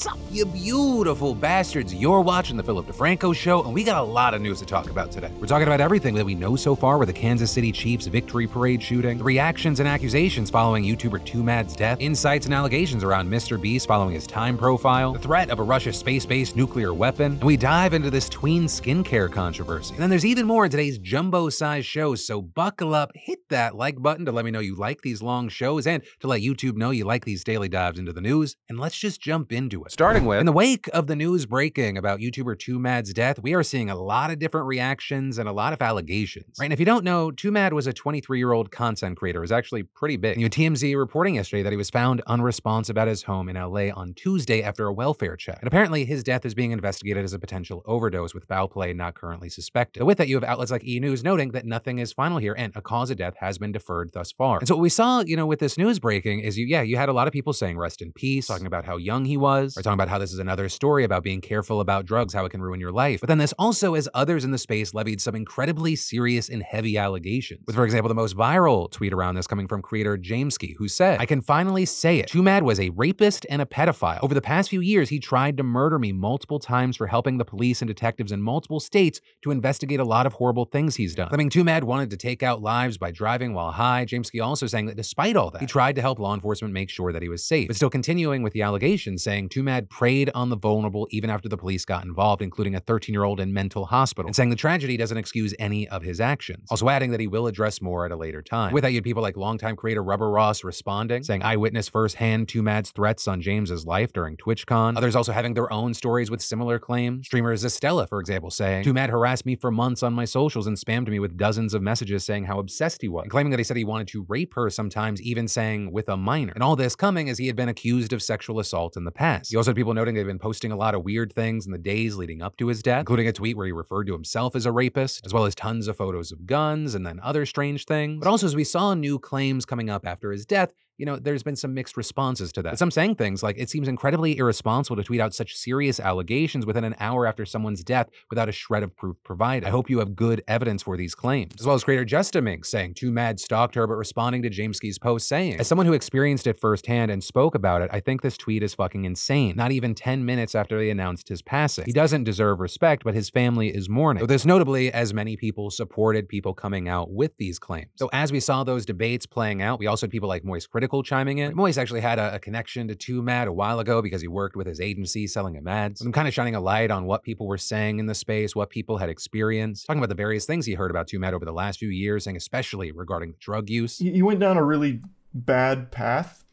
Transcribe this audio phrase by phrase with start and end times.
[0.00, 1.92] Sup, you beautiful bastards.
[1.92, 4.88] You're watching the Philip DeFranco show, and we got a lot of news to talk
[4.88, 5.30] about today.
[5.38, 8.46] We're talking about everything that we know so far with the Kansas City Chiefs victory
[8.46, 13.60] parade shooting, the reactions and accusations following YouTuber Twomad's death, insights and allegations around Mr.
[13.60, 17.58] Beast following his time profile, the threat of a Russia space-based nuclear weapon, and we
[17.58, 19.92] dive into this tween skincare controversy.
[19.92, 24.00] And then there's even more in today's jumbo-sized show, so buckle up, hit that like
[24.00, 26.90] button to let me know you like these long shows and to let YouTube know
[26.90, 29.89] you like these daily dives into the news, and let's just jump into it.
[29.90, 33.64] Starting with, in the wake of the news breaking about YouTuber Twomad's death, we are
[33.64, 36.58] seeing a lot of different reactions and a lot of allegations.
[36.60, 36.66] Right?
[36.66, 39.40] And if you don't know, Twomad was a 23-year-old content creator.
[39.40, 40.36] Was actually pretty big.
[40.36, 43.88] You know, TMZ reporting yesterday that he was found unresponsive at his home in LA
[43.92, 45.58] on Tuesday after a welfare check.
[45.58, 49.16] And apparently his death is being investigated as a potential overdose with foul play not
[49.16, 49.98] currently suspected.
[49.98, 51.00] But with that, you have outlets like E!
[51.00, 54.12] News noting that nothing is final here and a cause of death has been deferred
[54.12, 54.60] thus far.
[54.60, 56.96] And so what we saw, you know, with this news breaking is you, yeah, you
[56.96, 59.79] had a lot of people saying rest in peace, talking about how young he was,
[59.80, 62.50] or talking about how this is another story about being careful about drugs, how it
[62.50, 63.20] can ruin your life.
[63.20, 66.98] But then this also, as others in the space levied some incredibly serious and heavy
[66.98, 67.64] allegations.
[67.66, 71.20] With, for example, the most viral tweet around this coming from creator Jameskii, who said,
[71.20, 72.28] I can finally say it.
[72.28, 74.20] Twomad was a rapist and a pedophile.
[74.22, 77.44] Over the past few years, he tried to murder me multiple times for helping the
[77.44, 81.28] police and detectives in multiple states to investigate a lot of horrible things he's done.
[81.28, 84.96] Claiming Twomad wanted to take out lives by driving while high, Jameskii also saying that
[84.96, 87.68] despite all that, he tried to help law enforcement make sure that he was safe.
[87.68, 91.56] But still continuing with the allegations, saying Twomad preyed on the vulnerable even after the
[91.56, 94.96] police got involved, including a 13 year old in mental hospital, and saying the tragedy
[94.96, 96.66] doesn't excuse any of his actions.
[96.70, 98.72] Also adding that he will address more at a later time.
[98.72, 102.48] With that, you had people like longtime creator Rubber Ross responding, saying I witnessed firsthand
[102.48, 104.96] Twomad's threats on James's life during TwitchCon.
[104.96, 107.26] Others also having their own stories with similar claims.
[107.26, 111.08] Streamer Zestella, for example, saying Twomad harassed me for months on my socials and spammed
[111.08, 113.76] me with dozens of messages saying how obsessed he was, and claiming that he said
[113.76, 116.52] he wanted to rape her sometimes, even saying with a minor.
[116.54, 119.52] And all this coming as he had been accused of sexual assault in the past.
[119.52, 121.76] You also had people noting they've been posting a lot of weird things in the
[121.76, 124.64] days leading up to his death, including a tweet where he referred to himself as
[124.64, 128.20] a rapist, as well as tons of photos of guns and then other strange things.
[128.24, 131.42] But also, as we saw new claims coming up after his death, you know, there's
[131.42, 132.78] been some mixed responses to that.
[132.78, 136.84] Some saying things like it seems incredibly irresponsible to tweet out such serious allegations within
[136.84, 139.66] an hour after someone's death without a shred of proof provided.
[139.66, 141.54] I hope you have good evidence for these claims.
[141.58, 145.58] As well as creator Justaminx saying Twomad stalked her, but responding to Jameskii's post saying,
[145.58, 148.74] as someone who experienced it firsthand and spoke about it, I think this tweet is
[148.74, 149.56] fucking insane.
[149.56, 151.86] Not even 10 minutes after they announced his passing.
[151.86, 154.26] He doesn't deserve respect, but his family is mourning.
[154.26, 157.88] This notably, as many people supported people coming out with these claims.
[157.96, 160.89] So as we saw those debates playing out, we also had people like Moist Critical
[161.02, 161.54] chiming in.
[161.54, 164.66] Moist actually had a, a connection to Twomad a while ago because he worked with
[164.66, 166.00] his agency selling him ads.
[166.00, 168.70] I'm kind of shining a light on what people were saying in the space, what
[168.70, 171.78] people had experienced, talking about the various things he heard about Twomad over the last
[171.78, 173.98] few years, and especially regarding drug use.
[173.98, 175.00] He went down a really
[175.32, 176.44] bad path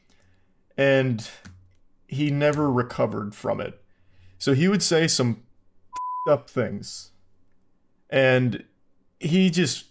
[0.78, 1.30] and
[2.08, 3.82] he never recovered from it.
[4.38, 5.44] So he would say some
[6.30, 7.12] up things.
[8.10, 8.64] And
[9.20, 9.86] he just,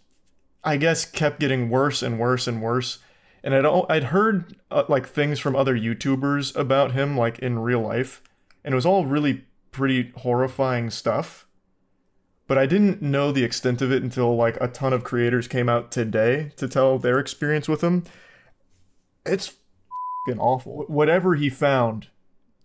[0.65, 2.99] I guess, kept getting worse and worse and worse.
[3.47, 7.81] And I'd, I'd heard uh, like things from other YouTubers about him, like in real
[7.81, 8.21] life.
[8.65, 11.47] And it was all really pretty horrifying stuff.
[12.49, 15.69] But I didn't know the extent of it until like a ton of creators came
[15.69, 18.03] out today to tell their experience with him.
[19.25, 19.55] It's
[20.39, 20.85] awful.
[20.89, 22.09] Whatever he found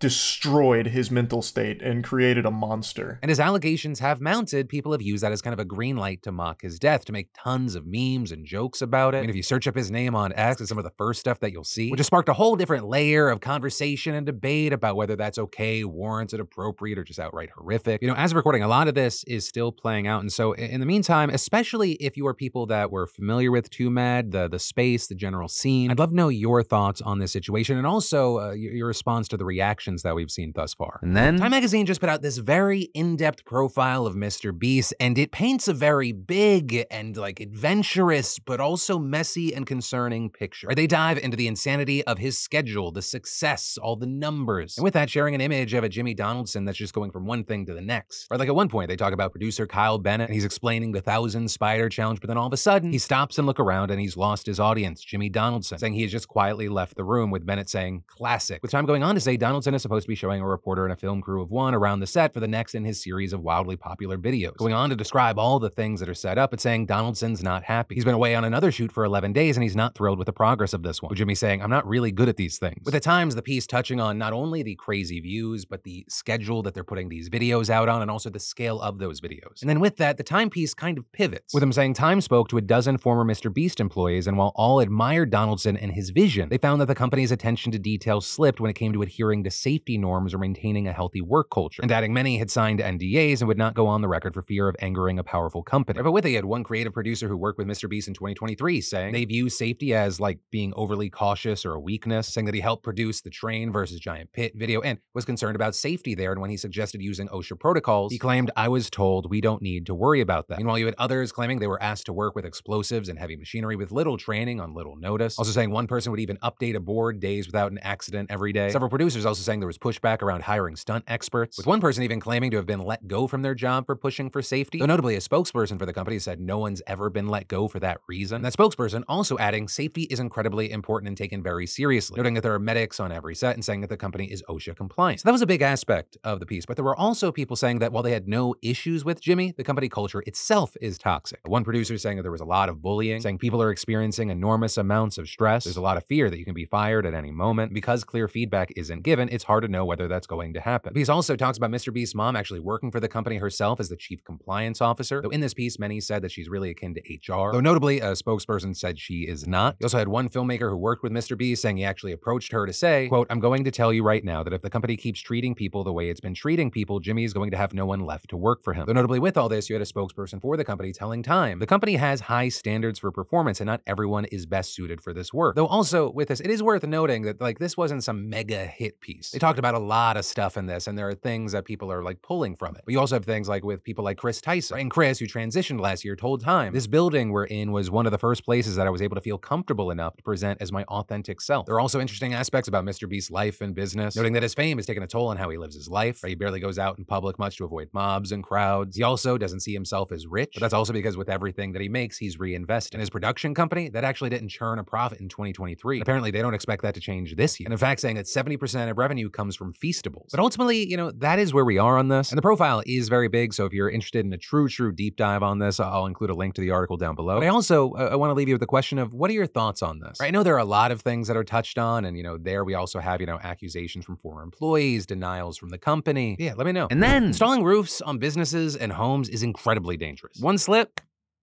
[0.02, 3.20] destroyed his mental state and created a monster.
[3.22, 6.24] And as allegations have mounted, people have used that as kind of a green light
[6.24, 9.18] to mock his death, to make tons of memes and jokes about it.
[9.18, 11.20] I mean, if you search up his name on X, it's some of the first
[11.20, 14.72] stuff that you'll see, which has sparked a whole different layer of conversation and debate
[14.72, 18.02] about whether that's okay, warranted, appropriate, or just outright horrific.
[18.02, 20.20] You know, as of recording, a lot of this is still playing out.
[20.20, 24.32] And so in the meantime, especially if you are people that were familiar with Twomad,
[24.32, 27.78] the, the space, the general scene, I'd love to know your thoughts on this situation
[27.78, 30.98] and also uh, your response to the reaction that we've seen thus far.
[31.02, 34.58] And then Time Magazine just put out this very in-depth profile of Mr.
[34.58, 40.30] Beast, and it paints a very big and like adventurous, but also messy and concerning
[40.30, 40.68] picture.
[40.74, 44.94] They dive into the insanity of his schedule, the success, all the numbers, and with
[44.94, 47.74] that, sharing an image of a Jimmy Donaldson that's just going from one thing to
[47.74, 48.28] the next.
[48.30, 51.02] Or like at one point, they talk about producer Kyle Bennett, and he's explaining the
[51.02, 54.00] thousand spider challenge, but then all of a sudden, he stops and look around, and
[54.00, 57.44] he's lost his audience, Jimmy Donaldson, saying he has just quietly left the room, with
[57.44, 58.62] Bennett saying, classic.
[58.62, 60.96] With time going on to say Donaldson supposed to be showing a reporter and a
[60.96, 63.76] film crew of one around the set for the next in his series of wildly
[63.76, 64.56] popular videos.
[64.56, 67.64] Going on to describe all the things that are set up, but saying Donaldson's not
[67.64, 67.94] happy.
[67.94, 70.32] He's been away on another shoot for 11 days and he's not thrilled with the
[70.32, 71.10] progress of this one.
[71.10, 72.84] With Jimmy saying, I'm not really good at these things.
[72.84, 76.62] With at times the piece touching on not only the crazy views, but the schedule
[76.62, 79.60] that they're putting these videos out on and also the scale of those videos.
[79.60, 82.58] And then with that, the timepiece kind of pivots, with him saying Time spoke to
[82.58, 83.52] a dozen former Mr.
[83.52, 87.32] Beast employees, and while all admired Donaldson and his vision, they found that the company's
[87.32, 90.86] attention to detail slipped when it came to adhering to safety safety norms or maintaining
[90.86, 91.80] a healthy work culture.
[91.80, 94.68] And adding many had signed NDAs and would not go on the record for fear
[94.68, 96.02] of angering a powerful company.
[96.02, 97.88] But with it, he had one creative producer who worked with Mr.
[97.88, 102.28] Beast in 2023 saying they view safety as like being overly cautious or a weakness,
[102.28, 105.74] saying that he helped produce the train versus giant pit video and was concerned about
[105.74, 106.32] safety there.
[106.32, 109.86] And when he suggested using OSHA protocols, he claimed, I was told we don't need
[109.86, 110.58] to worry about that.
[110.58, 113.76] Meanwhile, you had others claiming they were asked to work with explosives and heavy machinery
[113.76, 115.38] with little training on little notice.
[115.38, 118.68] Also saying one person would even update a board days without an accident every day.
[118.68, 122.18] Several producers also saying there was pushback around hiring stunt experts, with one person even
[122.18, 124.80] claiming to have been let go from their job for pushing for safety.
[124.80, 127.78] Though notably, a spokesperson for the company said no one's ever been let go for
[127.78, 128.36] that reason.
[128.36, 132.40] And that spokesperson also adding safety is incredibly important and taken very seriously, noting that
[132.40, 135.20] there are medics on every set and saying that the company is OSHA compliant.
[135.20, 137.78] So that was a big aspect of the piece, but there were also people saying
[137.78, 141.40] that while they had no issues with Jimmy, the company culture itself is toxic.
[141.46, 144.76] One producer saying that there was a lot of bullying, saying people are experiencing enormous
[144.76, 145.64] amounts of stress.
[145.64, 147.72] There's a lot of fear that you can be fired at any moment.
[147.72, 150.92] Because clear feedback isn't given, it's hard to know whether that's going to happen.
[150.92, 151.92] The piece also talks about Mr.
[151.92, 155.22] Beast's mom actually working for the company herself as the chief compliance officer.
[155.22, 157.52] Though in this piece, many said that she's really akin to HR.
[157.52, 159.76] Though notably, a spokesperson said she is not.
[159.80, 161.36] You also had one filmmaker who worked with Mr.
[161.36, 164.24] Beast saying he actually approached her to say, quote, I'm going to tell you right
[164.24, 167.24] now that if the company keeps treating people the way it's been treating people, Jimmy
[167.24, 168.86] is going to have no one left to work for him.
[168.86, 171.66] Though notably with all this, you had a spokesperson for the company telling Time, the
[171.66, 175.56] company has high standards for performance and not everyone is best suited for this work.
[175.56, 179.00] Though also with this, it is worth noting that like this wasn't some mega hit
[179.00, 179.31] piece.
[179.32, 181.90] They talked about a lot of stuff in this and there are things that people
[181.90, 182.82] are like pulling from it.
[182.84, 184.78] But you also have things like with people like Chris Tyson.
[184.78, 188.12] And Chris, who transitioned last year, told Time, this building we're in was one of
[188.12, 190.84] the first places that I was able to feel comfortable enough to present as my
[190.84, 191.66] authentic self.
[191.66, 193.08] There are also interesting aspects about Mr.
[193.08, 195.56] Beast's life and business, noting that his fame has taken a toll on how he
[195.56, 196.22] lives his life.
[196.22, 196.30] Right?
[196.30, 198.96] He barely goes out in public much to avoid mobs and crowds.
[198.96, 201.88] He also doesn't see himself as rich, but that's also because with everything that he
[201.88, 202.94] makes, he's reinvested.
[202.94, 206.00] In his production company, that actually didn't churn a profit in 2023.
[206.00, 207.66] apparently, they don't expect that to change this year.
[207.66, 210.30] And in fact, saying that 70% of revenue comes from Feastables.
[210.30, 212.30] But ultimately, you know, that is where we are on this.
[212.30, 213.54] And the profile is very big.
[213.54, 216.34] So if you're interested in a true, true deep dive on this, I'll include a
[216.34, 217.38] link to the article down below.
[217.38, 219.34] But I also uh, I want to leave you with the question of what are
[219.34, 220.18] your thoughts on this?
[220.20, 220.28] Right?
[220.28, 222.38] I know there are a lot of things that are touched on, and you know,
[222.38, 226.36] there we also have, you know, accusations from former employees, denials from the company.
[226.38, 226.88] Yeah, let me know.
[226.90, 230.38] And then installing roofs on businesses and homes is incredibly dangerous.
[230.40, 231.00] One slip,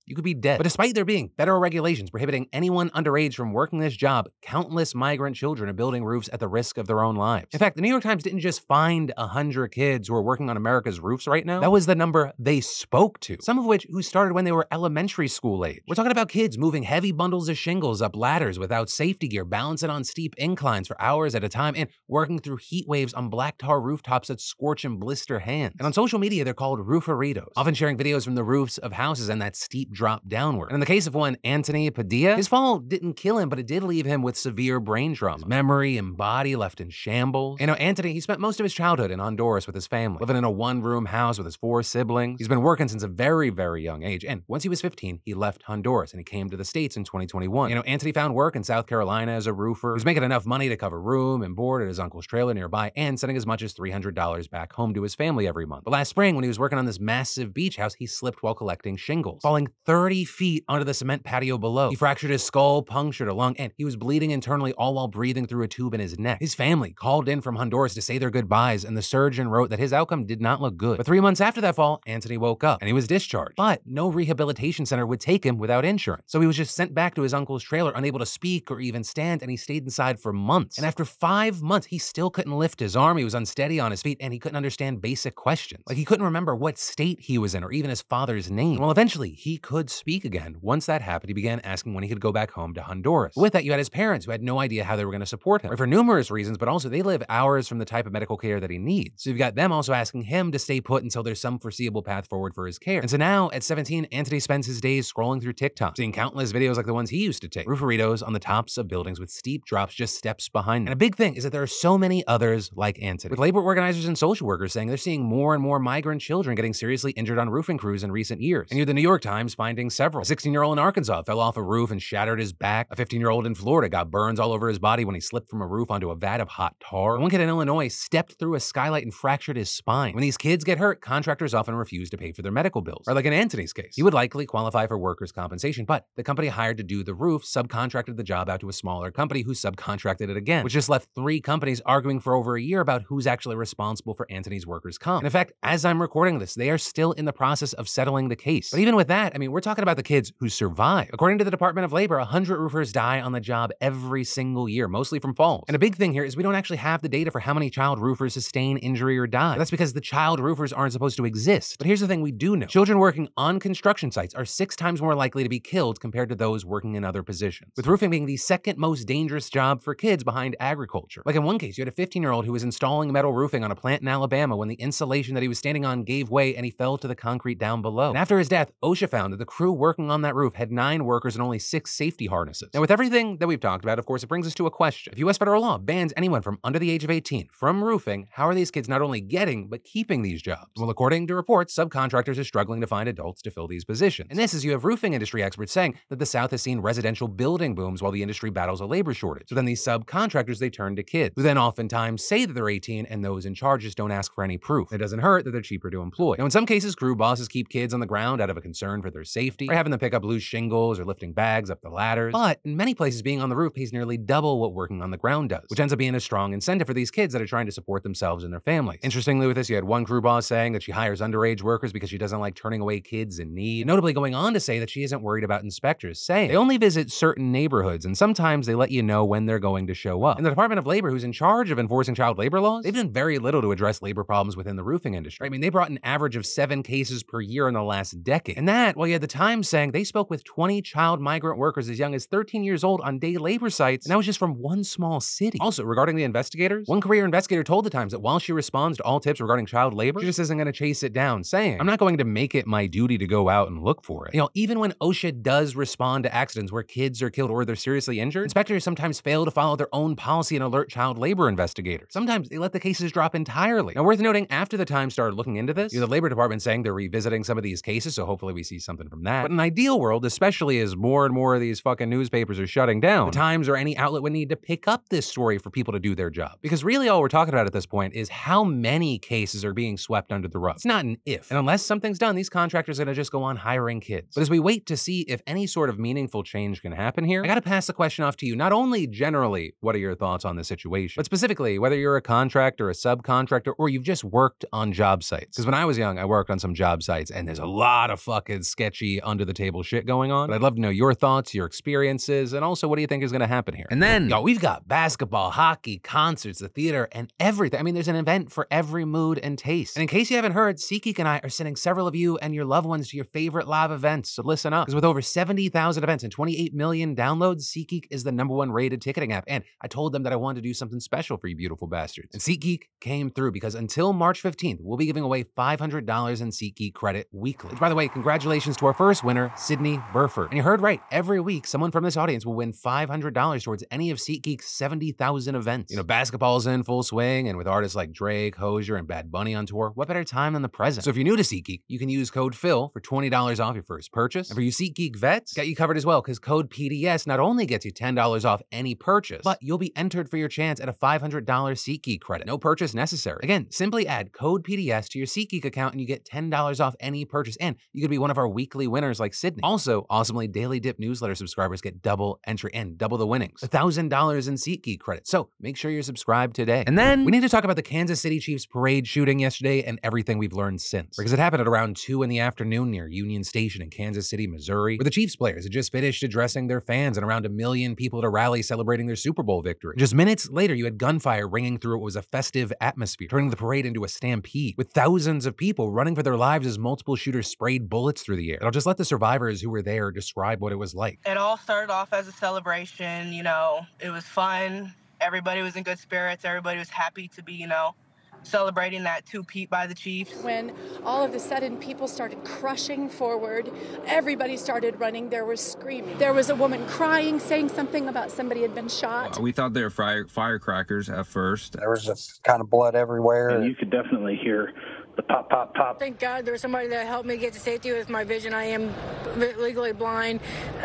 [0.09, 0.57] you could be dead.
[0.57, 5.35] But despite there being federal regulations prohibiting anyone underage from working this job, countless migrant
[5.35, 7.47] children are building roofs at the risk of their own lives.
[7.53, 10.57] In fact, the New York Times didn't just find 100 kids who are working on
[10.57, 11.59] America's roofs right now.
[11.59, 14.67] That was the number they spoke to, some of which who started when they were
[14.71, 15.81] elementary school age.
[15.87, 19.91] We're talking about kids moving heavy bundles of shingles up ladders without safety gear, balancing
[19.91, 23.59] on steep inclines for hours at a time, and working through heat waves on black
[23.59, 25.75] tar rooftops that scorch and blister hands.
[25.77, 29.29] And on social media, they're called rooferitos, often sharing videos from the roofs of houses
[29.29, 30.67] and that steep drop downward.
[30.67, 33.67] And in the case of one Anthony Padilla, his fall didn't kill him, but it
[33.67, 35.39] did leave him with severe brain trauma.
[35.39, 37.59] His memory and body left in shambles.
[37.59, 40.37] You know, Anthony, he spent most of his childhood in Honduras with his family, living
[40.37, 42.39] in a one room house with his four siblings.
[42.39, 44.23] He's been working since a very, very young age.
[44.23, 47.03] And once he was 15, he left Honduras and he came to the States in
[47.03, 47.67] 2021.
[47.67, 49.89] You know, Anthony found work in South Carolina as a roofer.
[49.89, 52.93] He was making enough money to cover room and board at his uncle's trailer nearby
[52.95, 55.83] and sending as much as $300 back home to his family every month.
[55.83, 58.55] But last spring, when he was working on this massive beach house, he slipped while
[58.55, 61.89] collecting shingles, falling 30 feet under the cement patio below.
[61.89, 65.47] He fractured his skull, punctured a lung, and he was bleeding internally all while breathing
[65.47, 66.39] through a tube in his neck.
[66.39, 69.79] His family called in from Honduras to say their goodbyes, and the surgeon wrote that
[69.79, 70.97] his outcome did not look good.
[70.97, 73.55] But three months after that fall, Anthony woke up and he was discharged.
[73.55, 76.25] But no rehabilitation center would take him without insurance.
[76.27, 79.03] So he was just sent back to his uncle's trailer, unable to speak or even
[79.03, 80.77] stand, and he stayed inside for months.
[80.77, 84.03] And after five months, he still couldn't lift his arm, he was unsteady on his
[84.03, 85.81] feet, and he couldn't understand basic questions.
[85.87, 88.77] Like he couldn't remember what state he was in or even his father's name.
[88.77, 90.57] Well, eventually, he could speak again.
[90.61, 93.35] Once that happened, he began asking when he could go back home to Honduras.
[93.35, 95.27] With that, you had his parents who had no idea how they were going to
[95.27, 98.35] support him, for numerous reasons, but also they live hours from the type of medical
[98.35, 99.23] care that he needs.
[99.23, 102.27] So you've got them also asking him to stay put until there's some foreseeable path
[102.27, 103.01] forward for his care.
[103.01, 106.77] And so now, at 17, Anthony spends his days scrolling through TikTok, seeing countless videos
[106.77, 107.67] like the ones he used to take.
[107.67, 110.91] Rooferitos on the tops of buildings with steep drops just steps behind them.
[110.91, 113.61] And a big thing is that there are so many others like Anthony, with labor
[113.61, 117.37] organizers and social workers saying they're seeing more and more migrant children getting seriously injured
[117.37, 118.67] on roofing crews in recent years.
[118.71, 120.21] And you the New York Times finding several.
[120.21, 122.87] A 16 year old in Arkansas fell off a roof and shattered his back.
[122.91, 125.49] A 15 year old in Florida got burns all over his body when he slipped
[125.49, 127.15] from a roof onto a vat of hot tar.
[127.15, 130.13] And one kid in Illinois stepped through a skylight and fractured his spine.
[130.13, 133.03] When these kids get hurt, contractors often refuse to pay for their medical bills.
[133.05, 136.47] Or like in Anthony's case, he would likely qualify for workers' compensation, but the company
[136.47, 140.29] hired to do the roof subcontracted the job out to a smaller company who subcontracted
[140.29, 143.57] it again, which just left three companies arguing for over a year about who's actually
[143.57, 145.23] responsible for Anthony's workers' comp.
[145.23, 148.29] And in fact, as I'm recording this, they are still in the process of settling
[148.29, 148.71] the case.
[148.71, 151.09] But even with that, I mean, mean, we're talking about the kids who survive.
[151.11, 154.87] According to the Department of Labor, 100 roofers die on the job every single year,
[154.87, 155.63] mostly from falls.
[155.67, 157.69] And a big thing here is we don't actually have the data for how many
[157.69, 159.57] child roofers sustain injury or die.
[159.57, 161.77] That's because the child roofers aren't supposed to exist.
[161.79, 162.67] But here's the thing we do know.
[162.67, 166.35] Children working on construction sites are six times more likely to be killed compared to
[166.35, 167.71] those working in other positions.
[167.75, 171.23] With roofing being the second most dangerous job for kids behind agriculture.
[171.25, 173.63] Like in one case, you had a 15 year old who was installing metal roofing
[173.63, 176.55] on a plant in Alabama when the insulation that he was standing on gave way
[176.55, 178.09] and he fell to the concrete down below.
[178.09, 181.05] And after his death, OSHA found that the crew working on that roof had nine
[181.05, 182.69] workers and only six safety harnesses.
[182.73, 185.13] Now, with everything that we've talked about, of course, it brings us to a question.
[185.13, 185.37] If U.S.
[185.37, 188.69] federal law bans anyone from under the age of 18 from roofing, how are these
[188.69, 190.69] kids not only getting, but keeping these jobs?
[190.77, 194.27] Well, according to reports, subcontractors are struggling to find adults to fill these positions.
[194.29, 197.29] And this is you have roofing industry experts saying that the South has seen residential
[197.29, 199.47] building booms while the industry battles a labor shortage.
[199.47, 203.05] So then these subcontractors, they turn to kids, who then oftentimes say that they're 18
[203.05, 204.91] and those in charge just don't ask for any proof.
[204.91, 206.35] It doesn't hurt that they're cheaper to employ.
[206.37, 209.01] Now, in some cases, crew bosses keep kids on the ground out of a concern
[209.01, 211.89] for their safety, or having them pick up loose shingles or lifting bags up the
[211.89, 212.33] ladders.
[212.33, 215.17] But in many places, being on the roof pays nearly double what working on the
[215.17, 217.65] ground does, which ends up being a strong incentive for these kids that are trying
[217.65, 218.99] to support themselves and their families.
[219.03, 222.09] Interestingly, with this, you had one crew boss saying that she hires underage workers because
[222.09, 225.03] she doesn't like turning away kids in need, notably going on to say that she
[225.03, 229.03] isn't worried about inspectors, saying they only visit certain neighborhoods and sometimes they let you
[229.03, 230.37] know when they're going to show up.
[230.37, 233.11] And the Department of Labor, who's in charge of enforcing child labor laws, they've done
[233.11, 235.45] very little to address labor problems within the roofing industry.
[235.45, 238.57] I mean, they brought an average of seven cases per year in the last decade.
[238.57, 241.89] And that, well, you had the Times saying they spoke with 20 child migrant workers
[241.89, 244.61] as young as 13 years old on day labor sites, and that was just from
[244.61, 245.57] one small city.
[245.59, 249.03] Also, regarding the investigators, one career investigator told the Times that while she responds to
[249.03, 251.85] all tips regarding child labor, she just isn't going to chase it down, saying, I'm
[251.85, 254.33] not going to make it my duty to go out and look for it.
[254.33, 257.75] You know, even when OSHA does respond to accidents where kids are killed or they're
[257.75, 262.07] seriously injured, inspectors sometimes fail to follow their own policy and alert child labor investigators.
[262.11, 263.95] Sometimes they let the cases drop entirely.
[263.95, 266.61] Now, worth noting, after the Times started looking into this, you know, the Labor Department
[266.61, 269.43] saying they're revisiting some of these cases, so hopefully we see something from that.
[269.43, 272.67] But in an ideal world, especially as more and more of these fucking newspapers are
[272.67, 275.69] shutting down, the Times or any outlet would need to pick up this story for
[275.69, 276.57] people to do their job.
[276.61, 279.97] Because really all we're talking about at this point is how many cases are being
[279.97, 280.75] swept under the rug.
[280.75, 281.49] It's not an if.
[281.49, 284.35] And unless something's done, these contractors are going to just go on hiring kids.
[284.35, 287.43] But as we wait to see if any sort of meaningful change can happen here,
[287.43, 288.55] I got to pass the question off to you.
[288.55, 292.21] Not only generally, what are your thoughts on the situation, but specifically, whether you're a
[292.21, 295.55] contractor, a subcontractor, or you've just worked on job sites.
[295.57, 298.11] Because when I was young, I worked on some job sites, and there's a lot
[298.11, 300.47] of fucking sketchy under the table shit going on.
[300.47, 303.23] But I'd love to know your thoughts, your experiences, and also what do you think
[303.23, 303.87] is going to happen here?
[303.89, 307.79] And then, yo, we've got basketball, hockey, concerts, the theater, and everything.
[307.79, 309.95] I mean, there's an event for every mood and taste.
[309.95, 312.53] And in case you haven't heard, SeatGeek and I are sending several of you and
[312.53, 314.31] your loved ones to your favorite live events.
[314.31, 314.87] So listen up.
[314.87, 319.01] Because with over 70,000 events and 28 million downloads, SeatGeek is the number one rated
[319.01, 319.43] ticketing app.
[319.47, 322.29] And I told them that I wanted to do something special for you beautiful bastards.
[322.33, 326.93] And SeatGeek came through because until March 15th, we'll be giving away $500 in SeatGeek
[326.93, 327.69] credit weekly.
[327.71, 330.47] Which, by the way, congratulations to our first winner, Sydney Burford.
[330.49, 334.11] And you heard right, every week, someone from this audience will win $500 towards any
[334.11, 335.91] of SeatGeek's 70,000 events.
[335.91, 339.55] You know, basketball's in full swing, and with artists like Drake, Hozier, and Bad Bunny
[339.55, 341.03] on tour, what better time than the present?
[341.03, 343.83] So if you're new to SeatGeek, you can use code PHIL for $20 off your
[343.83, 344.49] first purchase.
[344.49, 347.65] And for you SeatGeek vets, got you covered as well, because code PDS not only
[347.65, 350.93] gets you $10 off any purchase, but you'll be entered for your chance at a
[350.93, 352.47] $500 SeatGeek credit.
[352.47, 353.39] No purchase necessary.
[353.43, 357.25] Again, simply add code PDS to your SeatGeek account and you get $10 off any
[357.25, 357.57] purchase.
[357.57, 359.61] And you could be one of our weekly winners like Sydney.
[359.63, 363.61] Also, awesomely, Daily Dip newsletter subscribers get double entry and double the winnings.
[363.61, 365.27] $1,000 in SeatGeek credit.
[365.27, 366.83] So make sure you're subscribed today.
[366.87, 369.99] And then we need to talk about the Kansas City Chiefs parade shooting yesterday and
[370.03, 371.17] everything we've learned since.
[371.17, 374.47] Because it happened at around 2 in the afternoon near Union Station in Kansas City,
[374.47, 377.95] Missouri, where the Chiefs players had just finished addressing their fans and around a million
[377.95, 379.95] people at a rally celebrating their Super Bowl victory.
[379.97, 383.55] Just minutes later, you had gunfire ringing through what was a festive atmosphere, turning the
[383.55, 387.47] parade into a stampede, with thousands of people running for their lives as multiple shooters
[387.47, 388.58] sprayed bullets through the air.
[388.59, 391.19] And I'll just let the survivors who were there describe what it was like.
[391.25, 394.93] It all started off as a celebration, you know, it was fun.
[395.21, 396.43] Everybody was in good spirits.
[396.43, 397.95] Everybody was happy to be, you know,
[398.43, 400.43] celebrating that two-peat by the Chiefs.
[400.43, 400.73] When
[401.05, 403.71] all of a sudden people started crushing forward,
[404.05, 406.17] everybody started running, there was screaming.
[406.17, 409.37] There was a woman crying, saying something about somebody had been shot.
[409.37, 411.77] Uh, we thought they were fire, firecrackers at first.
[411.77, 413.49] There was just kind of blood everywhere.
[413.49, 414.73] And you could definitely hear
[415.19, 415.99] the pop, pop, pop.
[415.99, 418.53] Thank God there was somebody that helped me get to safety with my vision.
[418.53, 418.93] I am
[419.35, 420.39] legally blind,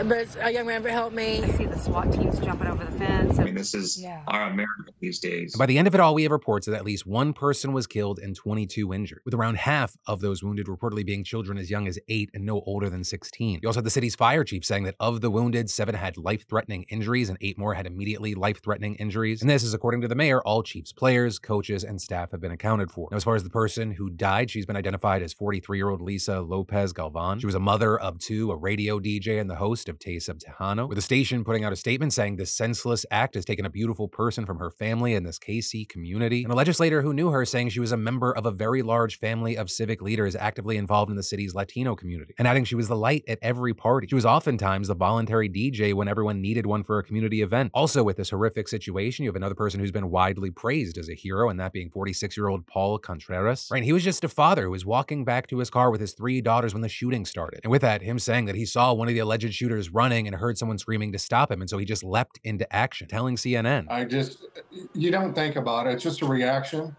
[0.06, 1.40] but a young man helped me.
[1.40, 3.38] I see the SWAT teams jumping over the fence.
[3.38, 4.22] I mean, this is yeah.
[4.26, 5.54] our America these days.
[5.56, 7.86] By the end of it all, we have reports that at least one person was
[7.86, 11.86] killed and 22 injured, with around half of those wounded reportedly being children as young
[11.86, 13.60] as 8 and no older than 16.
[13.62, 16.86] You also had the city's fire chief saying that of the wounded, 7 had life-threatening
[16.88, 19.42] injuries and 8 more had immediately life-threatening injuries.
[19.42, 22.50] And this is according to the mayor, all Chiefs players, coaches, and staff have been
[22.50, 23.08] accounted for.
[23.12, 26.94] Now, as far as the person who died, she's been identified as 43-year-old Lisa Lopez
[26.94, 27.40] Galvan.
[27.40, 30.38] She was a mother of two, a radio DJ and the host of Taste of
[30.38, 33.70] Tejano, with the station putting out a statement saying this senseless act has taken a
[33.70, 36.42] beautiful person from her family and this KC community.
[36.42, 39.18] And a legislator who knew her saying she was a member of a very large
[39.18, 42.88] family of civic leaders actively involved in the city's Latino community, and adding she was
[42.88, 44.06] the light at every party.
[44.06, 47.72] She was oftentimes the voluntary DJ when everyone needed one for a community event.
[47.74, 51.14] Also, with this horrific situation, you have another person who's been widely praised as a
[51.14, 53.68] hero, and that being 46 year old Paul Contreras.
[53.70, 53.84] Right?
[53.84, 56.40] He was just a father who was walking back to his car with his three
[56.40, 57.60] daughters when the shooting started.
[57.64, 60.36] And with that, him saying that he saw one of the alleged shooters running and
[60.36, 63.86] heard someone screaming to stop him, and so he just leapt into action, telling CNN.
[63.90, 64.44] I just,
[64.92, 65.94] you don't think about it.
[65.94, 66.94] It's just a reaction.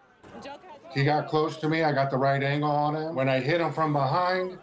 [0.93, 1.84] He got close to me.
[1.84, 3.15] I got the right angle on him.
[3.15, 4.57] When I hit him from behind,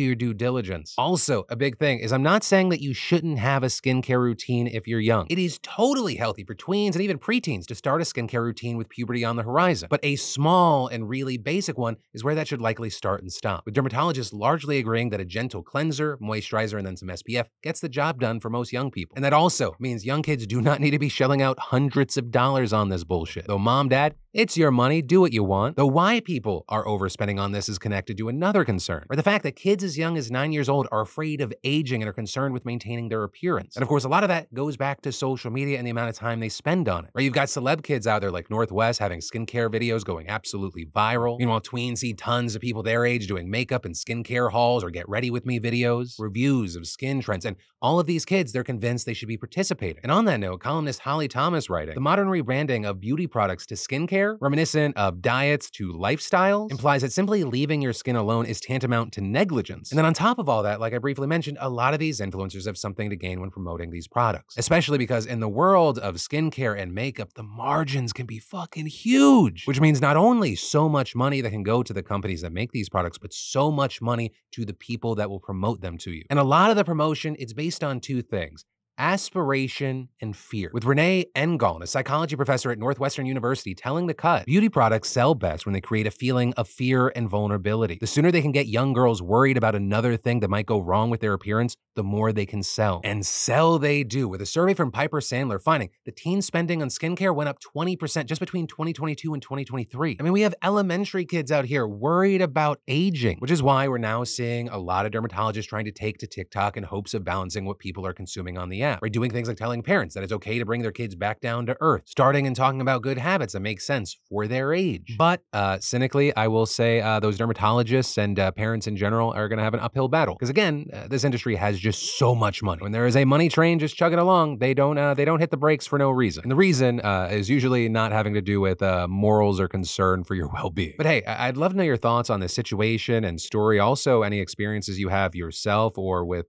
[0.00, 0.94] your due diligence.
[0.98, 4.66] Also, a big thing is I'm not saying that you shouldn't have a skincare routine
[4.66, 5.26] if you're young.
[5.30, 8.88] It is totally healthy for tweens and even preteens to start a skincare routine with
[8.88, 9.88] puberty on the horizon.
[9.90, 13.64] But a small and really basic one is where that should likely start and stop.
[13.64, 17.88] With dermatologists largely agreeing that a gentle cleanser, moisturizer, and then some SPF gets the
[17.88, 19.14] job done for most young people.
[19.16, 22.30] And that also means young kids do not need to be shelling out hundreds of
[22.30, 23.46] dollars on this bullshit.
[23.46, 25.76] Though mom, dad, it's your money, do what you want.
[25.76, 29.42] Though why people are overspending on this is connected to another concern, or the fact
[29.42, 32.54] that kids as young as nine years old are afraid of aging and are concerned
[32.54, 33.76] with maintaining their appearance.
[33.76, 36.08] And of course, a lot of that goes back to social media and the amount
[36.08, 37.10] of time they spend on it.
[37.14, 37.24] Right?
[37.24, 41.38] You've got celeb kids out there like North West having skincare videos going absolutely viral.
[41.38, 45.06] Meanwhile, tweens see tons of people their age doing makeup and skincare hauls or get
[45.10, 49.04] ready with me videos, reviews of skin trends, and all of these kids, they're convinced
[49.04, 50.00] they should be participating.
[50.02, 53.74] And on that note, columnist Holly Thomas writing, the modern rebranding of beauty products to
[53.74, 59.12] skincare reminiscent of diets to lifestyles, implies that simply leaving your skin alone is tantamount
[59.14, 59.90] to negligence.
[59.90, 62.20] And then on top of all that, like I briefly mentioned, a lot of these
[62.20, 66.16] influencers have something to gain when promoting these products, especially because in the world of
[66.16, 71.14] skincare and makeup, the margins can be fucking huge, which means not only so much
[71.14, 74.32] money that can go to the companies that make these products, but so much money
[74.52, 76.24] to the people that will promote them to you.
[76.30, 78.64] And a lot of the promotion, it's based on two things
[78.98, 80.70] aspiration and fear.
[80.72, 85.34] With Renee Engeln, a psychology professor at Northwestern University, telling The Cut, beauty products sell
[85.34, 87.98] best when they create a feeling of fear and vulnerability.
[88.00, 91.10] The sooner they can get young girls worried about another thing that might go wrong
[91.10, 93.00] with their appearance, the more they can sell.
[93.04, 96.88] And sell they do, with a survey from Piper Sandler finding the teen spending on
[96.88, 100.16] skincare went up 20% just between 2022 and 2023.
[100.18, 103.98] I mean, we have elementary kids out here worried about aging, which is why we're
[103.98, 107.64] now seeing a lot of dermatologists trying to take to TikTok in hopes of balancing
[107.64, 109.02] what people are consuming on the app.
[109.02, 109.12] Right?
[109.12, 111.76] Doing things like telling parents that it's okay to bring their kids back down to
[111.80, 115.16] earth, starting and talking about good habits that make sense for their age.
[115.18, 119.48] But uh, cynically, I will say uh, those dermatologists and uh, parents in general are
[119.48, 122.62] going to have an uphill battle because again, uh, this industry has just so much
[122.62, 122.80] money.
[122.82, 125.50] When there is a money train just chugging along, they don't uh, they don't hit
[125.50, 126.42] the brakes for no reason.
[126.44, 130.24] And the reason uh, is usually not having to do with uh, morals or concern
[130.24, 130.94] for your well-being.
[130.96, 133.78] But hey, I- I'd love to know your thoughts on this situation and story.
[133.78, 136.46] Also, any experiences you have yourself or with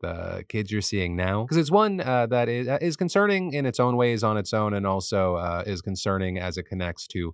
[0.47, 4.23] kids you're seeing now, because it's one that is, is concerning in its own ways
[4.23, 7.33] on its own, and also uh, is concerning as it connects to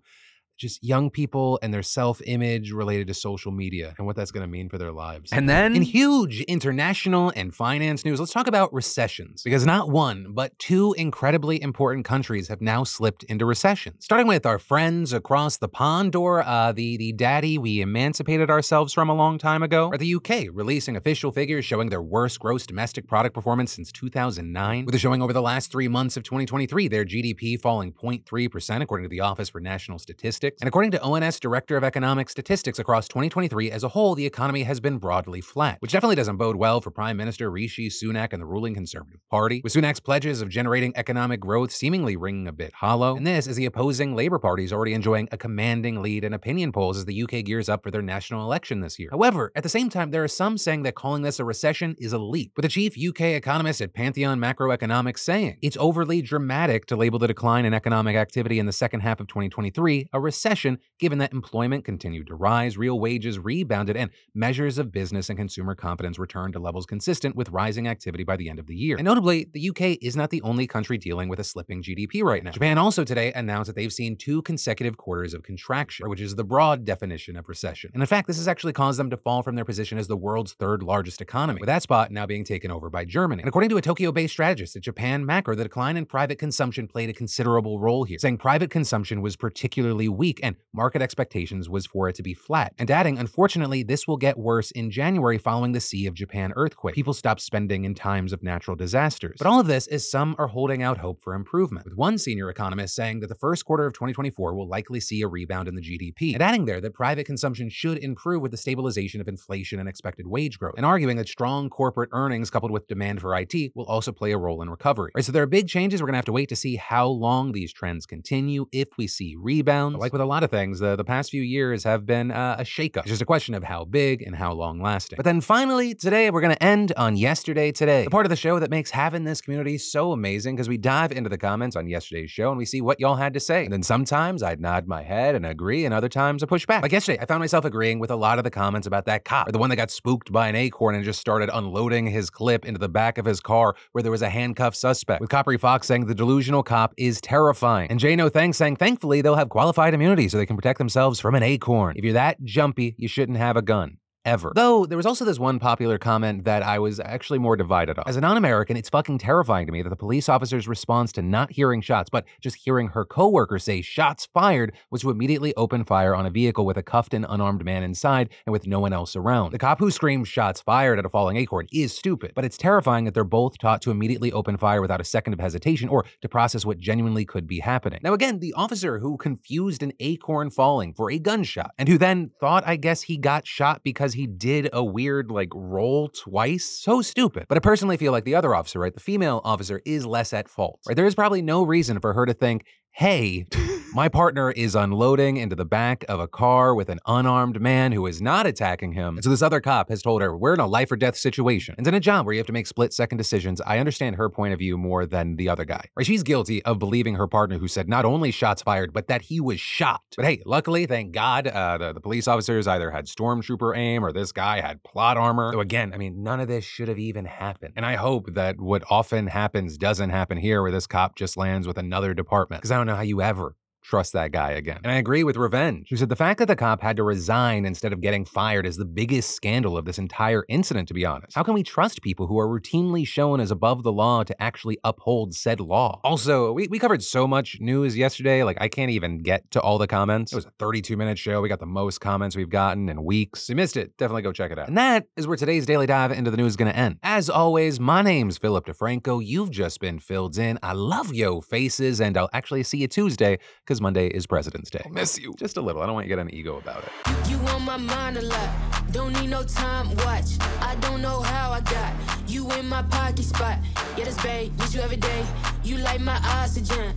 [0.60, 4.46] just young people and their self image related to social media and what that's going
[4.46, 5.32] to mean for their lives.
[5.32, 9.42] And then, in huge international and finance news, let's talk about recessions.
[9.42, 13.96] Because not one, but two incredibly important countries have now slipped into recession.
[14.00, 18.94] Starting with our friends across the pond, or uh, the, the daddy we emancipated ourselves
[18.94, 22.66] from a long time ago, or the UK releasing official figures showing their worst gross
[22.66, 26.90] domestic product performance since 2009, with a showing over the last three months of 2023,
[26.90, 30.49] their GDP falling 0.3%, according to the Office for National Statistics.
[30.62, 34.64] And according to ONS Director of Economic Statistics across 2023 as a whole, the economy
[34.64, 38.42] has been broadly flat, which definitely doesn't bode well for Prime Minister Rishi Sunak and
[38.42, 42.74] the ruling Conservative Party, with Sunak's pledges of generating economic growth seemingly ringing a bit
[42.74, 43.16] hollow.
[43.16, 46.72] And this is the opposing Labour Party is already enjoying a commanding lead in opinion
[46.72, 49.10] polls as the UK gears up for their national election this year.
[49.12, 52.14] However, at the same time, there are some saying that calling this a recession is
[52.14, 56.96] a leap, with the chief UK economist at Pantheon Macroeconomics saying it's overly dramatic to
[56.96, 60.80] label the decline in economic activity in the second half of 2023 a recession recession
[61.00, 65.76] given that employment continued to rise, real wages rebounded, and measures of business and consumer
[65.76, 68.98] confidence returned to levels consistent with rising activity by the end of the year.
[68.98, 72.44] And notably, the UK is not the only country dealing with a slipping GDP right
[72.44, 72.52] now.
[72.52, 76.44] Japan also today announced that they've seen two consecutive quarters of contraction, which is the
[76.44, 77.92] broad definition of recession.
[77.94, 80.18] And in fact, this has actually caused them to fall from their position as the
[80.18, 83.42] world's third largest economy, with that spot now being taken over by Germany.
[83.42, 86.88] And according to a Tokyo based strategist at Japan Macro, the decline in private consumption
[86.88, 91.86] played a considerable role here, saying private consumption was particularly weak and market expectations was
[91.86, 92.74] for it to be flat.
[92.78, 96.96] And adding, unfortunately, this will get worse in January following the Sea of Japan earthquake.
[96.96, 99.38] People stop spending in times of natural disasters.
[99.38, 102.50] But all of this is some are holding out hope for improvement, with one senior
[102.50, 105.82] economist saying that the first quarter of 2024 will likely see a rebound in the
[105.82, 109.90] GDP, and adding there that private consumption should improve with the stabilization of inflation and
[109.90, 113.86] expected wage growth, and arguing that strong corporate earnings coupled with demand for IT will
[113.86, 115.12] also play a role in recovery.
[115.16, 116.02] Right, so there are big changes.
[116.02, 119.08] We're going to have to wait to see how long these trends continue, if we
[119.08, 119.98] see rebounds.
[120.10, 122.64] Like with a lot of things, the, the past few years have been uh, a
[122.64, 123.02] shakeup.
[123.02, 125.18] It's just a question of how big and how long lasting.
[125.18, 128.36] But then finally, today, we're going to end on yesterday today, the part of the
[128.36, 131.86] show that makes having this community so amazing because we dive into the comments on
[131.86, 133.66] yesterday's show and we see what y'all had to say.
[133.66, 136.82] And then sometimes I'd nod my head and agree, and other times I push back.
[136.82, 139.48] Like yesterday, I found myself agreeing with a lot of the comments about that cop,
[139.48, 142.66] or the one that got spooked by an acorn and just started unloading his clip
[142.66, 145.22] into the back of his car where there was a handcuffed suspect.
[145.22, 147.92] With Coppery Fox saying the delusional cop is terrifying.
[147.92, 149.94] And Jay No Thanks saying thankfully they'll have qualified
[150.28, 151.96] so they can protect themselves from an acorn.
[151.96, 154.52] If you're that jumpy, you shouldn't have a gun ever.
[154.56, 158.04] Though there was also this one popular comment that I was actually more divided on.
[158.08, 161.52] As a non-American, it's fucking terrifying to me that the police officer's response to not
[161.52, 166.16] hearing shots, but just hearing her coworker say shots fired was to immediately open fire
[166.16, 169.16] on a vehicle with a cuffed and unarmed man inside and with no one else
[169.16, 169.52] around.
[169.52, 173.06] The cop who screams shots fired at a falling acorn is stupid, but it's terrifying
[173.06, 176.30] that they're both taught to immediately open fire without a second of hesitation or to
[176.30, 178.00] process what genuinely could be happening.
[178.04, 182.32] Now again, the officer who confused an acorn falling for a gunshot and who then
[182.40, 186.66] thought I guess he got shot because he did a weird like roll twice.
[186.66, 187.46] So stupid.
[187.48, 188.94] But I personally feel like the other officer, right?
[188.94, 190.80] The female officer is less at fault.
[190.88, 190.96] Right?
[190.96, 193.46] There is probably no reason for her to think, hey,
[193.94, 198.06] my partner is unloading into the back of a car with an unarmed man who
[198.06, 199.16] is not attacking him.
[199.16, 201.76] And so this other cop has told her, we're in a life or death situation.
[201.78, 204.30] And in a job where you have to make split second decisions, I understand her
[204.30, 205.86] point of view more than the other guy.
[205.96, 206.06] Right?
[206.06, 209.40] She's guilty of believing her partner who said not only shots fired, but that he
[209.40, 210.02] was shot.
[210.16, 214.12] But hey, luckily, thank God, uh, the, the police officers either had stormtrooper aim or
[214.12, 215.52] this guy had plot armor.
[215.54, 217.74] So again, I mean, none of this should have even happened.
[217.76, 221.66] And I hope that what often happens doesn't happen here where this cop just lands
[221.66, 222.62] with another department.
[222.62, 223.56] Because don't know how you ever
[223.90, 224.80] trust that guy again.
[224.84, 227.66] And I agree with Revenge, who said the fact that the cop had to resign
[227.66, 231.36] instead of getting fired is the biggest scandal of this entire incident, to be honest.
[231.36, 234.78] How can we trust people who are routinely shown as above the law to actually
[234.84, 236.00] uphold said law?
[236.04, 239.80] Also, we, we covered so much news yesterday, like I can't even get to all
[239.80, 240.32] the comments.
[240.34, 241.42] It was a 32 minute show.
[241.42, 243.44] We got the most comments we've gotten in weeks.
[243.44, 244.68] If you missed it, definitely go check it out.
[244.68, 246.98] And that is where today's daily dive into the news is going to end.
[247.02, 249.26] As always, my name's Philip DeFranco.
[249.26, 250.60] You've just been filled in.
[250.62, 254.82] I love yo faces, and I'll actually see you Tuesday because Monday is President's Day.
[254.86, 255.34] I'll miss you.
[255.38, 255.82] Just a little.
[255.82, 257.30] I don't want you to get an ego about it.
[257.30, 258.50] You on my mind a lot.
[258.92, 260.32] Don't need no time watch.
[260.62, 261.94] I don't know how I got
[262.30, 263.58] you in my pocket spot.
[263.98, 264.58] Yeah, that's babe.
[264.60, 265.26] Need you every day.
[265.64, 266.96] You like my oxygen.